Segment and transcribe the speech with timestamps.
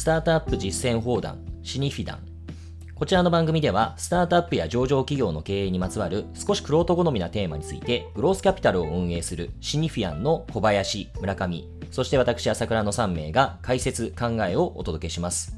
[0.00, 2.20] スタートアップ実践砲弾シニフィダン。
[2.94, 15.54] こちらの番組ではスタートアップや上場企業の経営にまつわる少しクロート好みなテーマについてグロースキャピタルを運営するシニフィアンの小林村上そして私朝倉の3名が解説考えをお届けします。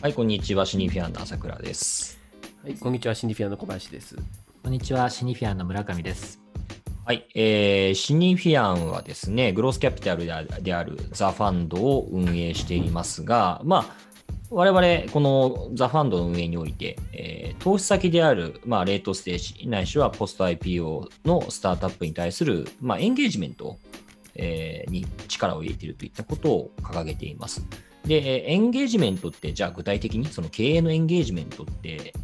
[0.00, 2.18] はいこんにちはシニフィアンの朝倉です。
[2.64, 4.16] はい、こんにちは、シニフィアの小林です。
[4.62, 6.40] こんにちは、シニフィアンの村上です。
[7.04, 13.96] はい、えー、シニフィアンはですね、グロースキャピタルであるザ・ファンドを運営していますが、まあ、
[14.50, 23.80] 我々、このザ・ファンドの運営において、えー、投資先である、まあ、レートステージ、ないしはポスト IPO のスタートアップに対する、まあ、エンゲージメント、
[24.36, 27.66] えー、に力を入れているといったことを掲げています。
[28.06, 32.14] で、エンゲージメントって、じゃあ具体的にその経営のエンゲージメントって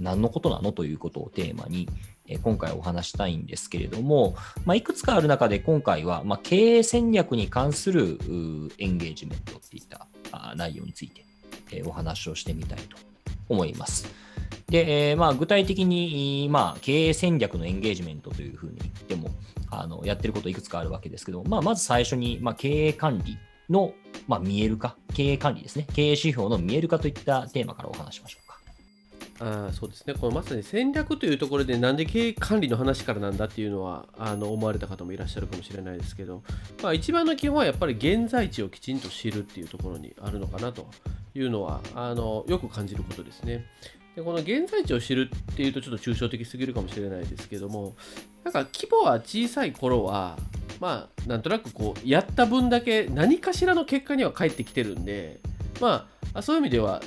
[0.00, 0.72] 何のことなの？
[0.72, 1.88] ということをテーマに、
[2.26, 8.18] え今回お話したいんですけれども、まあ、いくつかある中で今回は、ま、経営戦略に関する
[8.78, 10.06] エンゲージメントっていった
[10.56, 11.24] 内容について、
[11.72, 12.96] えお話をしてみたいと
[13.48, 14.06] 思います。
[14.68, 19.30] で、えまあ、具体的に、まあ、経営戦略のエンゲージメントというふうに言っても、
[19.70, 23.38] あのやってることいくつかあるわけですけど、まあ、まず最初に、ま、経営管理
[23.70, 23.92] の、
[24.26, 28.47] ま、見える化、経営管理ですね、経営指標の見える化といったテーマからお話しましょう。
[29.40, 36.42] あそうですねこのまさに戦略というところでなんで経営管理の話からなんだっていうのはあの思われた方もいらっしゃるかもしれないですけど、
[36.82, 40.88] まあ、一番の基本はやっぱり現在地をきちんと知るっていうところにあるのかなと
[41.34, 43.66] いうのはあのよく感じることですね。
[44.16, 47.94] でこの現在地を知るっていうとちょっと抽象的すぎるかもしれないですけども
[48.42, 50.36] なんか規模は小さい頃は
[50.80, 55.38] まあなんとなくこうやった分だけ何かしらの結果には返ってきてるんで
[55.80, 57.00] まあそういう意味では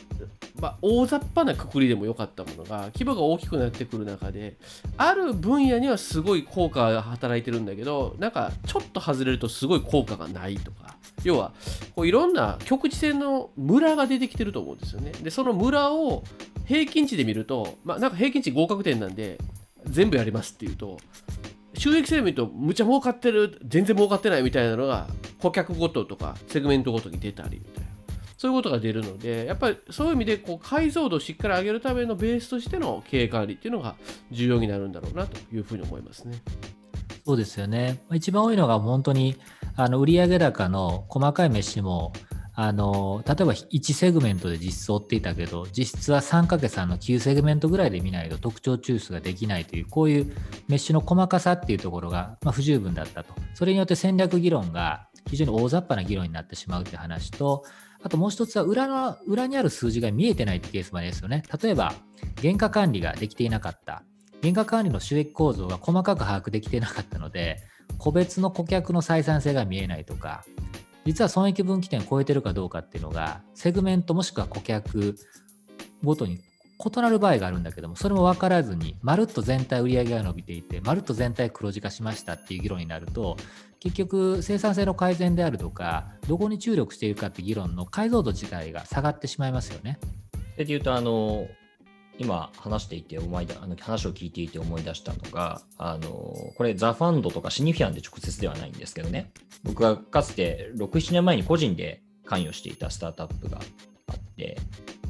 [0.60, 4.58] まあ、大雑把なくくりでもよかったものが規模が大きくなってくる中で
[4.96, 11.54] ある分野にはすごい効果が働いてるんだけどなんかちょっと外れるとすごい効果がないとか要は
[11.96, 15.12] こういろんな局地戦の村が出てきてると思うんですよね。
[15.24, 16.24] でその村を
[16.66, 19.40] 平均値で見ると、まあ、なんか平均値合格点なんで
[19.86, 21.00] 全部やりますっていうと
[21.74, 25.08] 収益性で見るとむちゃ儲かってる全然儲かってないみたいなのが
[25.40, 27.81] 顧客ごととかセグメントごとに出たりみたいな。
[28.42, 33.94] そういうことが出るので、やっぱりそういう意味でこう解像度をしっかり上げるためのベースとしての経営管理っていうのが
[34.32, 36.42] 重要になるんだろうなというふうに思いますね。
[37.24, 38.02] そうですよね。
[38.12, 39.36] 一番多いのが本当に
[39.76, 42.14] あの売上高の細かいメッシュも
[42.56, 50.36] あの例えば1セグメントで実装っていたけど実質は 3×3 の9セグメントぐらいで見ないと特徴抽出ができないというこういう
[50.68, 57.64] メッシュの細かさっていうところが、まあ、不十分だったとそれによって戦略議論が非常に大雑把な議論になってしまうという話と
[58.04, 61.44] あともう一つは裏の裏にある数字が見えてないってケースもありますよね。
[61.62, 61.94] 例えば、
[62.42, 64.04] 原価管理ができていなかった。
[64.42, 67.58] 原価管理の収益構造が細かく把握できていなかったので、
[67.98, 70.44] 個別の顧客の採算性が見えないとか、
[71.06, 75.16] 実は損益分岐点を超えてるかどうかっていうのが、セグメントもしくは顧客
[76.04, 76.40] ごとに
[76.84, 83.38] 異なる場合があるんだけども、それも分からずに、まるっと全体売上が伸びていて、まるっと全体黒字化しましたっていう議論になると、
[83.80, 90.00] 結局生産性の改善であるとか、どこに注力しているかって議論の解像度自体が下がってしまいますよね。
[90.58, 91.48] でいうと、あの、
[92.22, 96.10] 今話していて思い出あの話を聞いていて思い出したのがあの
[96.56, 99.32] これザ・ファンドとかシニフィアンで直接ではないんですけどね
[99.64, 103.58] 僕がかつて67年前に個人で関与していたスタートアップが
[104.08, 104.58] あって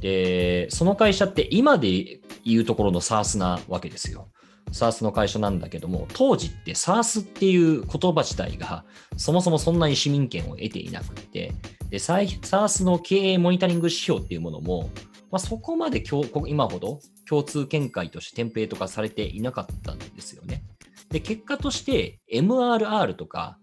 [0.02, 4.30] で、その会社って今で言うところの SARS なわけですよ。
[4.72, 8.84] SARS の会社なんだけども、当時って SARS っていう言葉自体が
[9.18, 11.54] そもそもそんなに市民権を得ていなくて、
[11.90, 14.90] で、SARS の経営モニタリング指標っていうものも、
[15.32, 16.04] まあ、そこまで
[16.48, 20.64] 今ほど共通見解としてテンプレート化されていなかったんですよね。
[21.10, 23.58] で、結果として MRR とか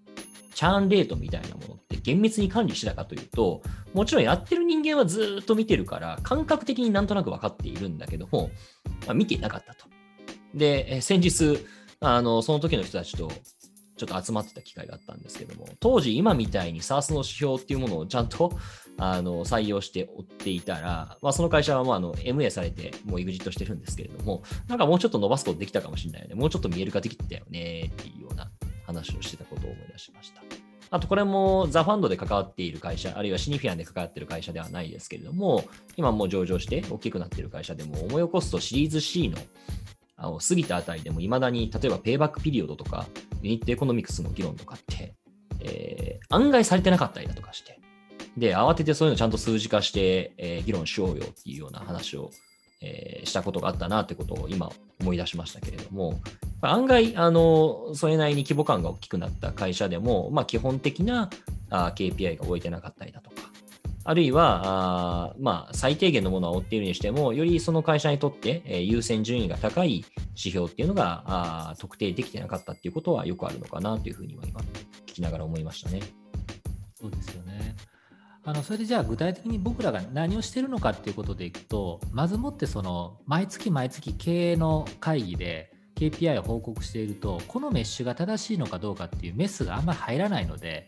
[0.55, 3.63] チャーンレートみたいなものって厳密に管理してたかというと、
[3.95, 8.51] もちろんやってる人間はずっと見てるから、感覚的になんとなく分かっているんだけども、
[9.07, 9.87] まあ、見ていなかったと。
[10.55, 11.59] で、先日、
[12.01, 13.29] あのその時の人たちと
[13.97, 18.57] ちょっと集まってた機会があったんですけども、当時今みたいに SARS の指標っていうものをちゃんと
[18.97, 26.35] あの採用して追っていたら、まあ、その会社はもうあの MA されてもう EXIT してるんですけれども、なんかもうちょっと伸ばすことできたかもしれないよね。
[26.35, 28.51] もうちょっと見える化できたよねっていうような
[28.87, 30.48] 話をしてたことを思い出しました。
[30.91, 35.65] あとこれもザ・ファンドで関わっている会社、あるいはシニフィアンで関わっている会社ではないですけれども、
[35.97, 39.39] 今もう上場して大きくなっている会社でも思い起こすとシリーズ C の
[40.17, 43.07] あの過ぎたあたりでもいまだに例えば payback period とか
[43.41, 45.15] unit economics の議論とかって、
[45.61, 47.79] えー、案外されてなかったりだとかして、
[48.37, 52.31] で、慌ててそういうのちゃんと数字化して、えー、議論しようよっていうような話を
[52.81, 54.71] えー、したことがあったなってことを今
[55.01, 56.21] 思い出しましたけれども、
[56.61, 61.31] 案外、あの、それなりに規模感が大きくなった会社でも、まあ、基本的な
[61.71, 63.37] あ KPI が置いてなかったりだとか、
[64.05, 74.61] あるいは、あまあ、最低限のものは追っているにしても、よりその会社にとって、え、優先順位が高い指標っていうのがあ特定できてなかったっていうことはよくあるのかなというふうには今、
[75.07, 76.01] 聞きながら思いましたね。
[76.95, 77.58] そうですよね。
[78.45, 90.87] あのそれでじゃあ具体的に僕らが何をしてるのかっていうことでいくとまずもってその毎月毎月経営の会議で KPI を報告しているとこのメッシュが正しいのかどうかっていうメスがあんまり入らないので、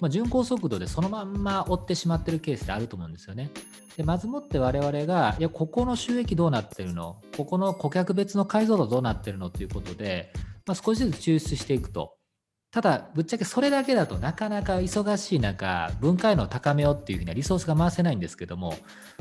[0.00, 3.50] まあ、巡航速度でそのまんま追ってしまってるケースってあると思うんですよね。
[3.96, 7.16] でまずもって我々がいやここの収益どうなってるの？
[7.36, 9.48] ここの顧客別の解像度どうなってるの？
[9.48, 10.32] っていうことで、
[10.66, 12.16] まあ、少しずつ抽出していくと。
[12.74, 18.74] ただ、ぶっちゃけそれだけだとなかなか忙しい中、分解能を高めようっていうふうにはリソースが回せないんですけども、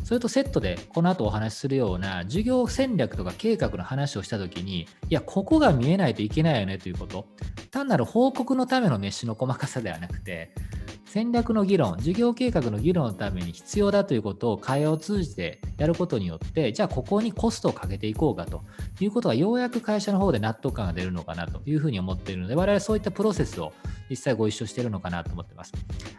[0.04, 7.28] それとセットでこの後お話しするような授業戦略とか計画の話をした時に、いや、ここが見えないといけないよねということ、
[7.70, 10.52] 単なる報告のための熱心の細かさではなくて、
[11.14, 18.64] 戦略の議論、事業計画の議論のために必要だということを会話を通じてやることによって、じゃあここにコストをかけていこうかと
[19.00, 23.74] いうことがようやく会社の方で納得感が出るのかなというふうに思っているので、我々そういったプロセスを
[24.10, 25.74] 実際ご一緒しているのかなと思ってます。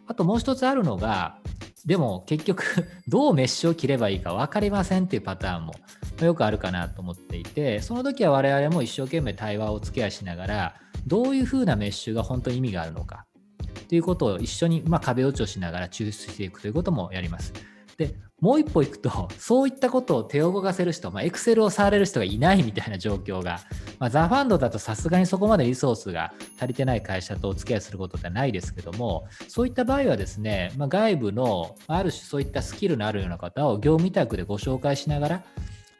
[0.06, 1.38] あともう一つあるのが、
[1.84, 2.62] でも結局
[3.08, 5.74] どうメッシュを切ればいいか分かりませんっていうパターンも
[6.20, 10.74] よくあるかなと思っていて、その時は我々も一生懸命対話を付き合いしながら、
[11.04, 13.26] どういうふうなメッシュが本当に意味があるのか、
[13.74, 17.52] ということを一緒に、まあ、壁落ちをしながら抽出していくということもやります。
[17.96, 23.60] でもう一歩いくと、 そういったことを手を動かせる人、まあ、エクセルを触れる人がいないみたいな状況が、
[23.98, 35.42] まあ、ザ・ファンドだとさすがにそこまでリソースが足りてない会社とお付き合いすることってないですけども、そういった場合はですね、まあ、外部のある種そういったスキルのあるような方を業務委託でご紹介しながら、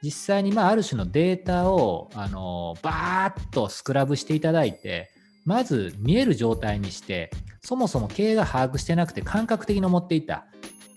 [0.03, 5.13] 実際にまあある種のデータをあのバーッとスクラブしていただいて、
[5.44, 7.31] まず見える状態にして、
[7.61, 10.46] そもそも経営が把握してなくて感覚的に思っていた。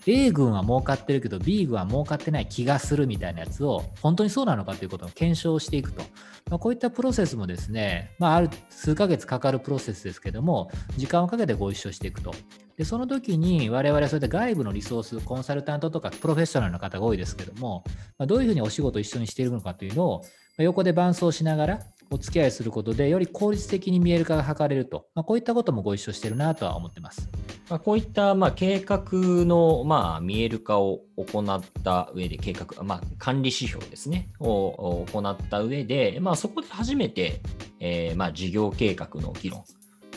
[0.06, 6.02] A 軍は儲かってるけど B 軍は儲かってない気がするみたいなやつを本当にそうなのかということを検証していくと、
[6.48, 12.32] まあ、こういったプロセスもですね、まあ、ある数ヶ月かかるプロセスですけども時間をかけてご一緒していくと
[12.78, 17.84] でその時に我々はそれで外部のリソースコンサルタントとかプロフェッショナルの方が多いですけども、
[18.16, 20.22] まあ、どういうふうにお仕事を一緒にしているのかというのを
[20.56, 27.28] 横で伴走しながらお付き合いすることで、より効率的に見える化が図れると、まあ、こういったこともご一緒してるなとは思ってます。
[27.68, 37.40] まあ、こういったまあ計画のまあ見える化を行った上で、計画、まあ、管理指標ですね、を行った上で、まあ、そこで初めて、
[37.80, 39.64] えー、まあ事業計画の議論、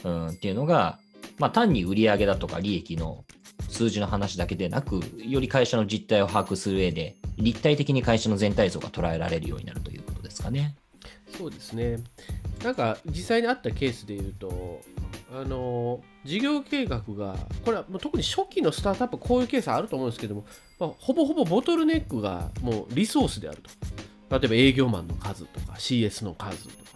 [0.04, 1.00] うん、っていうのが、
[1.40, 3.26] まあ、単に売上だとか利益の
[3.68, 10.76] 数字の話だけでなく、より会社の実態を把握する上で、立体的に会社の全体像が捉えられるようになるということですかね。
[11.38, 12.00] そうですね。
[12.64, 14.82] なんか実際にあったケースでいうと、
[15.34, 17.36] あの事業計画が、
[17.66, 20.46] これはもう特に初期のスタートアップ、こういうケースあると思うんですけども、
[20.80, 23.70] まあ、ほぼほぼボトルネックがもうリソースであると。
[24.38, 26.92] 例えば営業マンの数とか CS の数とか。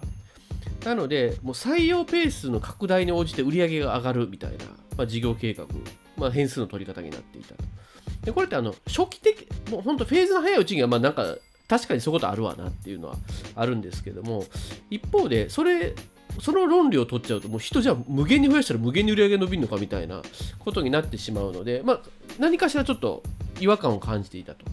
[0.86, 4.66] なので、もう採用ペースの拡大に応じて売り上げが上がるみたいな、
[4.98, 5.66] まあ、事業計画、
[6.18, 7.64] まあ、変数の取り方になっていたと。
[8.24, 13.16] でこれってあの初期的、もう本当フェーズの早いうちにはまあなんか確かにそういうことあるわなっていうのは
[13.56, 14.46] あるんですけども
[14.90, 15.96] 一方でそれ
[16.40, 20.22] その論理を取っちゃうともう人じゃ無限に増やしたら無限に売り上げ伸びるのかみたいな
[20.60, 22.00] ことになってしまうので、まあ、
[22.40, 23.24] 何かしらちょっと
[23.60, 24.66] 違和感を感じていたと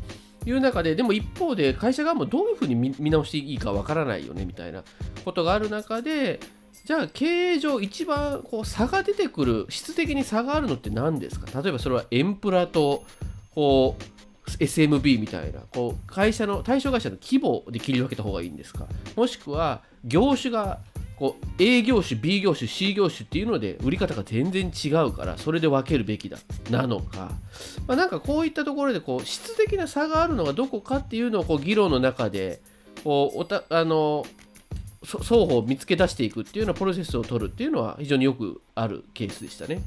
[0.45, 4.83] いう中ででも一方で会社側もどういうふうに見直していいかわからないよねみたいな
[5.25, 6.41] ことがある中で
[6.85, 11.63] じゃあ経営上一番こう差が出てくる質的に差があるのって何ですか？
[11.63, 13.05] 例えばそれはエンプラと
[13.55, 14.03] こう
[14.47, 18.87] SMB みたいなこう会社の対象会社の規模で切り分けた方がいいんですか？
[19.17, 20.81] もしくは業種が
[21.17, 26.39] こう A 業種 B 業種 C 業種っていうので売り方が全然違うからそれで分けるべきだ。
[26.71, 27.31] なのか、
[27.87, 32.61] まあ、なんかこういったところでこう質的な差があるのがどこかっていうのをこう議論の中で
[33.05, 34.27] こうおたあの
[35.05, 39.83] 双方見つけ出していくっていうようなプロセスを取るっていうのは非常によくあるケースでしたね。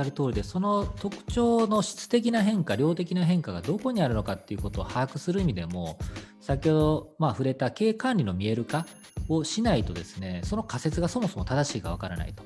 [0.00, 5.98] ゃる通りでその特徴の質的な変化量的な変化がどこにあるのかっていうことを把握する意味でも
[6.40, 8.86] 先ほどまあ触れた経営管理の見える化
[9.28, 12.42] をしないとですねその仮説がそもそも正しいかわからないと。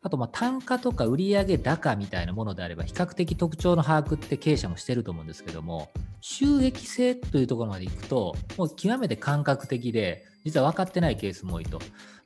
[0.00, 11.80] あとま単価とか売上高みたいなものであれば比較的特徴の把握って経営者もしてると思うんですけども収益性というところまでいくともう極めて感覚的で実は分かってないケースも多いと。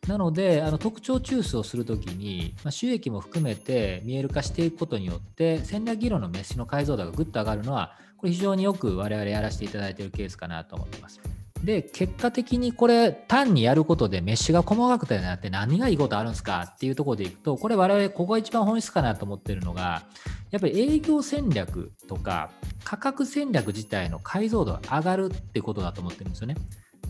[0.07, 11.21] なので、あの特徴抽出をするときに、まあ、収益も含めて見える化していくことによって、戦略議論のメッシュの解像度がぐっと上がるのは、これ非常によく我々やらせていただいているケースかなと思ってます。
[11.63, 20.03] で、結果的にこれ単にやることでメッシュが細かくてなって何がいいことあるんですかっていうところでいくと、これ我々ここが一番本質かなと思ってるのが、
[20.51, 22.51] やっぱり営業戦略とか
[22.85, 26.57] 価格戦略自体の解像度が上がるってことだと思ってるんですよね。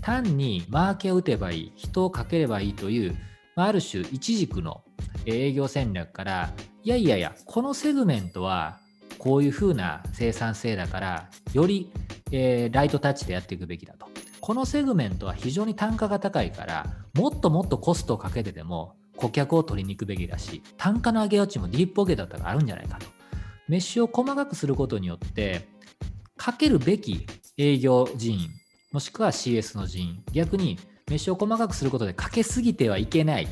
[0.02, 3.16] 単にマーケを打てばいい、人をかければいいという、
[3.54, 4.82] ある種一軸の
[5.25, 8.78] 営業戦略から、いやいやいや、このセグメントは
[9.18, 11.90] こういうふうな生産性だから、より、
[12.32, 14.06] えー、 light touch でやっていくべきだと。
[14.40, 23.06] このセグメントは非常に単価が高いから、もっともっとコストをかけてでも顧客を取りに行くべきだし、単価の上げ余地も deep pocket だったらあるんじゃないかと。
[23.68, 25.68] メッシュを細かくすることによって、
[26.37, 27.25] かけるべき
[27.56, 28.50] 営業人員、
[28.92, 33.49] もしくは CS の人員、逆にメッシュを細かくすることでかけすぎてはいけない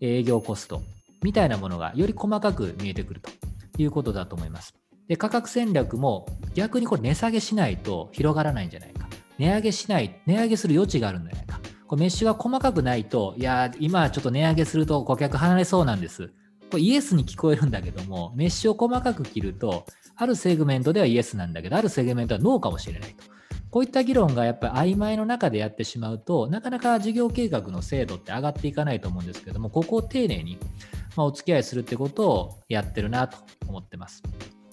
[0.00, 0.82] 営業コスト
[1.22, 3.30] みたいなものがより細かく見えてくると
[3.78, 4.74] いうことだと思います。
[5.06, 9.08] で価格戦略も逆にこれ値下げしないと広がらないんじゃないか。
[9.38, 11.60] 値上げしない、値上げする余地があるんじゃないか。
[11.86, 16.28] これメッシュが細かくないと、いや、今ちょっと値上げすると顧客離れそうなんです。
[16.70, 23.24] これイエスに聞こえるんだけども、メッシュを細かく切ると、あるセグメントではイエスなんだけど、あるセグメントはノーかもしれないと。
[23.70, 30.58] こういった議論がやっぱり曖昧の中でやってしまうと、なかなか事業計画の精度って上がっていかないと思うんですけども、ここを丁寧に
[31.16, 34.22] お付き合いするってことをやってるなと思ってます。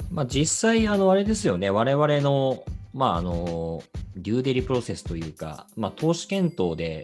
[0.10, 2.64] まあ、実際、あの、あれですよね、我々の
[2.98, 3.84] まあ、あの、
[4.16, 7.04] デューデリプロセスというか、まあ、投資検討で、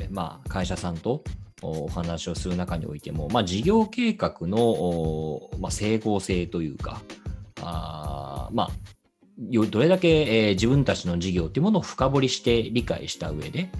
[0.00, 1.22] えー、まあ、会社さんと
[1.62, 7.02] お話をする中においても、まあ、事業計画の、まあ、整合性というか、
[7.60, 8.70] あまあ、
[9.50, 13.70] どれだけ、え、自分たちの事業というものを深掘りして理解した上で、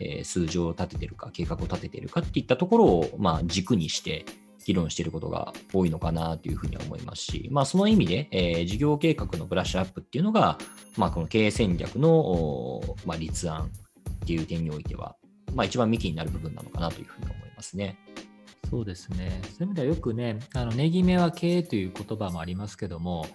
[0.00, 4.24] えー、数字を立ててるか、計画を立ててるかっていったところを、まあ、軸にして、
[4.64, 10.58] 議論していることが多いのかなというふうには思いますし、まあ、その意味で、えー、事業計画のブラッシュアップっていうのが、
[10.96, 13.70] まあ、この経営戦略の、まあ、立案
[14.22, 15.16] っていう点においては、
[15.54, 17.98] まあ、一番幹になる部分なのかなというふうに思いますね。
[18.72, 19.42] そうですね。
[19.42, 23.26] そういう意味ではよくね、あの値決めは経営という言葉もありますけども、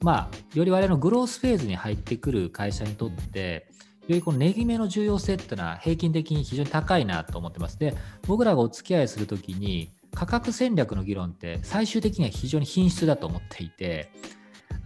[0.00, 3.68] まあ、より我々のグロースフェーズに入ってくる会社にとって、
[4.08, 7.78] よりこの値決めの重要性っていうのは平均的に非常に高いなと思ってます。
[7.78, 7.94] で、
[8.26, 14.10] 僕らがお付き合いするときに、価格戦略の議論って最終的には非常に品質だと思っていて、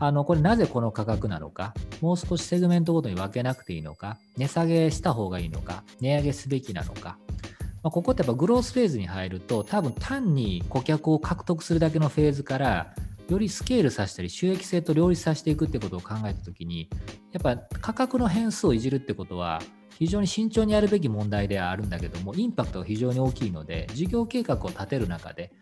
[0.01, 7.19] あのこれなぜこの価格なのか、もう少しセグメントごとに分けなくていいのか、値下げした方がいいのか、値上げすべきなのか、
[7.83, 12.95] まあ、ここってやっぱグロースフェーズに入ると、多分単に顧客を獲得するだけのフェーズから、
[13.29, 16.91] よりスケールさせたり収益性と両立させていくってことを考えたときに、
[17.33, 19.63] やっぱ価格の変数をいじるってことは、
[19.99, 25.53] 非常に慎重にやるべき問題ではあるんだけども、インパクトが非常に大きいので、事業計画を立てる中で、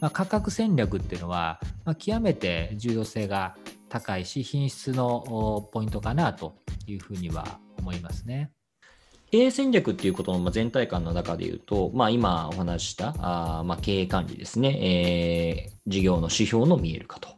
[0.00, 3.56] まあ、価格戦略っていうのは、まあ、極めて重要性が
[3.88, 8.50] 高いし、品質のポイントかなというふうには思いますね。
[9.34, 17.30] 経営戦略っていうことの全体感の中で言うと、まあ、今お話したあまあ経営管理ですね、えー、事業の指標の見える化と。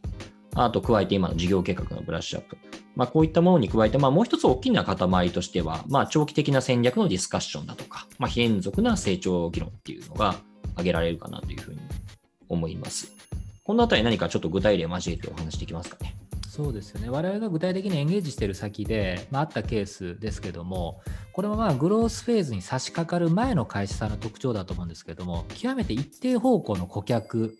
[0.53, 2.55] あと加えて今の事業計画のブラッシュアップ。
[2.95, 10.35] まあ、こういったものに加えて、まあ、もう一つ大きな塊としては、まあ、長期的な戦略のディスカッションだとか、まあ、非連続な成長議論っていうのが
[10.73, 11.79] 挙げられるかなというふうに
[12.47, 13.11] 思います。
[13.63, 16.15] このあたり何かちょっと具体例を交えてお話していきますかね？
[16.57, 27.55] そうですよね我々が具体的にエンゲージしている先で、まあ、あったケースですけども、これもまあグロースフェーズに差し掛かる前の会社さんの特徴だと思うんですけども、極めて一定方向の顧客、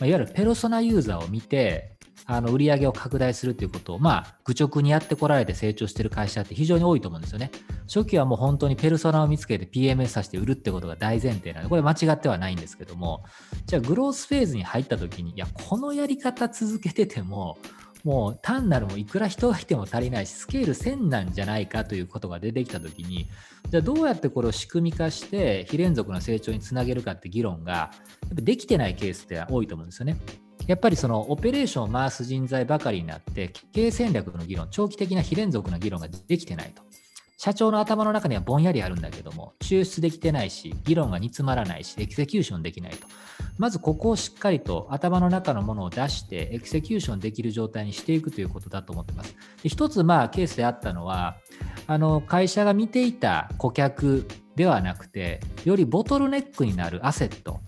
[0.00, 1.92] まあ、いわゆるペルソナユーザーを見て、
[2.26, 7.52] あの売上を拡大するということを、まあ、愚直にやってこられて成長している会社って非常に多いと思うんですよね。
[7.86, 13.22] 初期はもう本当にペルソナを見つけて PMS させて売るってことが大前提なので、これ間違ってはないんですけども、
[13.66, 17.58] じゃあグロースフェーズに入った時に、いや、このやり方続けてても、
[18.04, 23.28] もう単なるもいくら人がいても足りないし、スケール1000なんじゃないかということが出てきた時に、
[23.68, 27.90] じゃあどうやってこれを仕組み化して非連続の成長につなげるかって議論が、や
[28.32, 30.16] っぱできてないケースって多いと思うんですよね。
[30.66, 36.89] やっぱりそのオペレーションを回す人材ばかりになって、経営戦略の議論、長期的な非連続の議論ができてないと。
[37.42, 43.06] 社長の頭の中にはぼんやりあるんだけども、抽出できてないし、議論が煮詰まらないし、エクセキューションできないと。
[43.56, 49.34] まずここをしっかりと頭の中のものを出して、エクセキューションできる状態にしていくということだと思ってます。
[49.62, 51.38] で一つ、まあ、ケースであったのは、
[51.86, 57.60] あの会社が見ていた顧客ではなくて、よりボトルネックになるアセット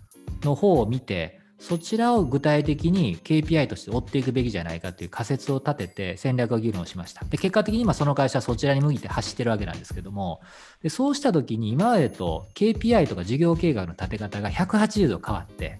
[0.42, 7.24] の方を見て、そちらを具体的に KPI として追っていくべきじゃないかという仮説を立てて戦略を議論しました。
[7.24, 10.40] で結果的に今その会社はそちらに向いて走ってるわけなんですけども、
[10.82, 15.78] でそうした時に今までと KPI とか事業計画の立て方が180度変わって、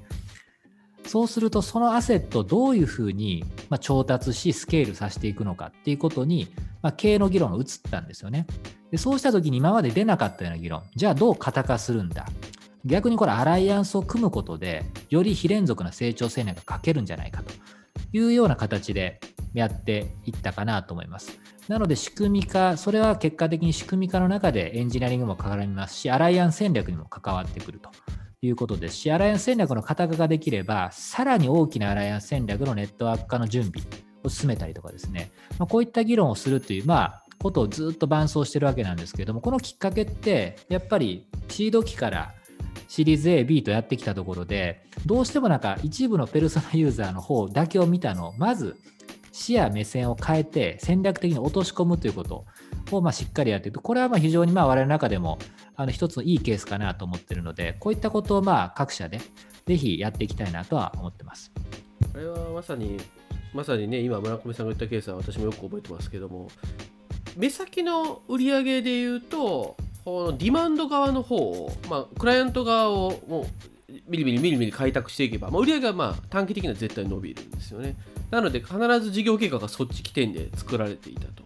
[1.05, 3.45] そうするとそのアセットをどういうふうに
[3.81, 6.47] 調達しスケールさせていくのかっていうことに、
[6.81, 8.47] ま、経営の議論が移ったんですよね。
[8.93, 12.29] でそうした時に今まで出なかったような議論、じゃあどう型化するんだ？
[12.85, 17.53] 逆にこれアライアンスを組むことでより非連続な成長戦略が書けるんじゃないかと
[18.12, 19.21] いうような形で
[19.55, 21.39] やっていったかなと思います。
[21.69, 27.91] なので仕組み化、それは結果的に仕組み化の中でエンジニアリングも絡みますし、アライアンス戦略にも関わってくると
[28.41, 33.87] いうことですし、アライアンス戦略の型化ができれば、さらに大きなアライアンス戦略のネットワーク化の準備
[34.25, 42.35] を進めたりとかですね、まあ、こういった議論をするという、まあ、ことをずっと伴走してるわけなんですけれども、このきっかけって、やっぱりシード期から
[42.88, 48.76] シリーズ A、B とやってきたところで、どうしてもなんか一部のペルソナユーザーの方だけを見たのを、まず
[49.33, 52.45] 視野、目線を変えて戦略的に落とし込むということ
[52.90, 53.81] をまあしっかりやっていく。
[53.81, 55.38] これはまあ非常にまあ我々の中でも
[55.75, 59.21] あの一つのいいケースかなと思ってるので、こういったことをまあ各社で
[59.66, 61.50] ぜひやっていきたいなとは思ってます。
[62.12, 62.99] これはまさに
[63.54, 66.49] まさにね、今村上さんが言ったケースは私もよく覚えてますけども、
[67.37, 73.45] 目先の売り上げで言うと、このディマンド側の方を、まあ、クライアント側をもう
[74.09, 77.97] みりみりみりみり開拓していけば、まあ、売り上げはまあ短期的には絶対伸びるんですよね。
[78.31, 81.45] なので必ず事業計画がそっち起点で作られていたと。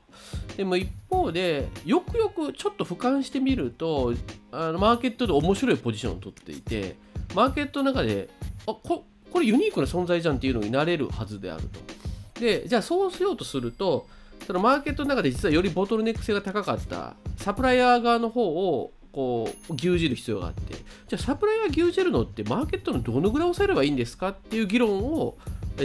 [0.56, 4.14] でも一方でよくよくちょっと俯瞰してみると
[4.52, 6.96] あのマーケットで面白いポジションを取っていて
[7.34, 8.30] マーケットの中で
[8.66, 12.40] あここれユニークな存在じゃんっていうのになれるはずであると。
[12.40, 14.06] でじゃあそうしようとすると
[14.46, 25.36] そのマーケットの中で実はよりボトルネック性が高かったサプライヤー側の方をこう牛耳る必要があってじゃあサプライヤー牛耳るのってマーケットのどのぐらい抑えればいいんですかっていう議論を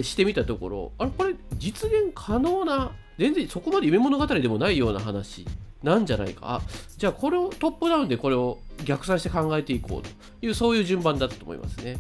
[0.01, 5.45] してみたところあれこれ実現可能な全然そこまで夢物語でもないような話
[5.83, 6.41] なんじゃないか？
[6.43, 6.61] あ
[6.97, 10.09] じゃあこれをトップダウンでこれを逆算して考えていこうと
[10.45, 11.97] いうそういう順番だったと思いますね。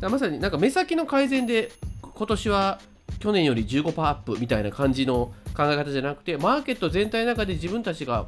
[0.00, 1.70] まさになんか目先の改善で
[2.02, 2.80] 今年は
[3.18, 8.26] 去年より15%アップみたいな感じの考え方じゃなくてマーケット全体の中で自分たちが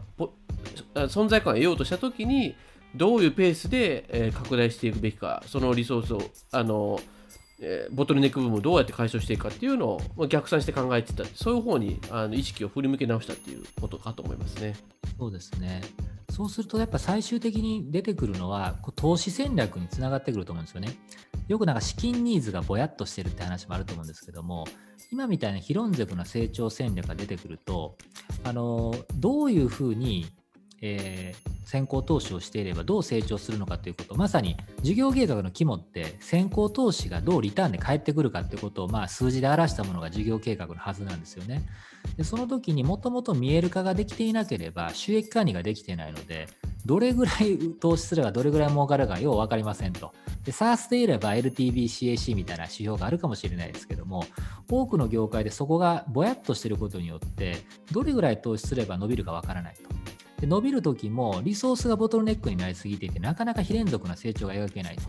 [0.94, 2.54] 存在感を得ようとした時に
[2.94, 7.00] どういうペースで、拡大していくべきかそのリソースをあの、
[7.60, 14.74] えボトルネック部分をどうやって解消していくかっていうのを逆算して考えてたそういう方にあの意識を振り向け直したっていうことかと思いますね。
[15.18, 15.82] そうですね
[16.30, 20.88] そうするとやっぱ最終的に出てくるのは投資戦略につながってくると思うんですよね。
[21.46, 24.64] よくなんか資金ニーズがぼやっとしてるって話もあると思うんですけども
[25.12, 27.96] 今みたいなヒロンゼブな成長戦略が出てくると
[28.44, 30.26] あのどういうふうに
[30.86, 41.62] えー、先行投資をしていればどう成長するのかということまさに事業計画の肝って先行投資がどうリターンで返ってくるかということを、まあ、数字で表したものが事業計画のはずなんですよね。
[42.18, 46.48] でその時にもともと見える化ができていなければ収益管理ができていないので
[46.84, 50.12] どれぐらい投資すればどれぐらい儲かるかよう分かりませんと。
[50.44, 54.26] で、SARS でいれば LTV、CAC みたいな指標があるかもしれないですけども、
[54.70, 57.56] 多くの業界でそこがぼやっとしてることによって、
[57.90, 59.94] どれぐらい投資すれば伸びるか分からないと。
[60.44, 65.02] で伸びるときもリソースがボトルネックになりすぎていて、なかなか非連続な成長が描けないと。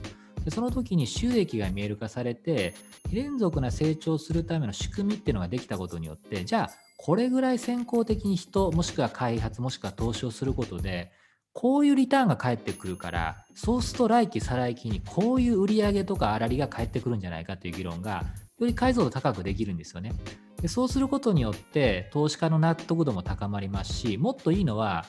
[0.45, 2.73] でその時に収益が見える化されて、
[3.09, 11.11] 非連続な成長するための仕組みっていうのができたことによって、じゃあ、これぐらい先行的に人、もしくは開発、もしくは投資をすることで、
[11.51, 18.23] こういうリターンが返ってくるから、そうすると来期、再来期にこういう売り上げとか粗利が返ってくるんじゃないかという議論が、
[18.59, 20.13] より解像度高くできるんですよね。
[20.61, 25.05] でそうすることによって投資家の納得度も高まりますしもっといいのは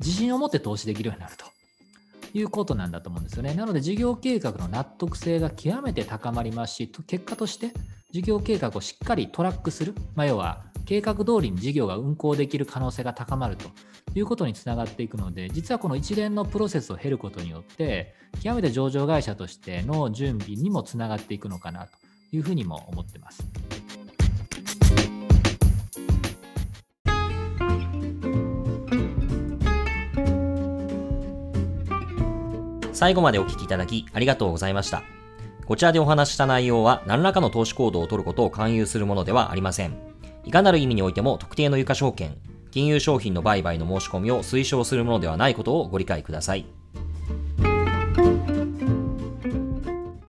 [0.00, 1.46] 自信を持って投資できるようになると
[2.34, 3.54] いうことなんだと思うんですよね。
[3.54, 7.72] なので事業計画の納得性が極めて高まりますし結果として
[8.12, 13.70] 事業計画をしっかりトラックする、まあ、要は計画通りに事業が運行できる可能性が高まると
[14.14, 22.01] いうことにつながっていくので実はこの一連のプロセスを経ることによって極めて上場会社としての準備にもつながっていくのかなと
[22.32, 23.46] いうふうにも思ってます。
[32.92, 35.02] 最後までお聞きいただきありがとうございました。
[35.66, 39.96] こちらでお話した内容は何らかの投資行動を取ることを勧誘するものではありません。
[40.44, 42.36] いかなる意味においても特定の有価証券、
[42.70, 46.66] 金融商品の売買の申し込みを推奨するものではないことをご理解ください。